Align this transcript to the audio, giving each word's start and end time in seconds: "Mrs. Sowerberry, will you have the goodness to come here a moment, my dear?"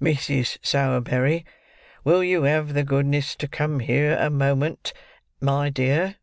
"Mrs. 0.00 0.56
Sowerberry, 0.62 1.44
will 2.04 2.22
you 2.22 2.44
have 2.44 2.74
the 2.74 2.84
goodness 2.84 3.34
to 3.34 3.48
come 3.48 3.80
here 3.80 4.14
a 4.16 4.30
moment, 4.30 4.92
my 5.40 5.68
dear?" 5.68 6.14